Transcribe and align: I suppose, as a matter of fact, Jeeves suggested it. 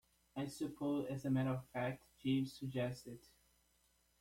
I 0.35 0.47
suppose, 0.47 1.05
as 1.11 1.25
a 1.25 1.29
matter 1.29 1.51
of 1.51 1.63
fact, 1.67 2.01
Jeeves 2.17 2.53
suggested 2.57 3.19
it. 3.21 3.27